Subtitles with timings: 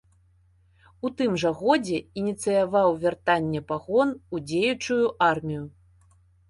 [1.07, 5.63] У тым жа годзе ініцыяваў вяртанне пагон у дзеючую армію.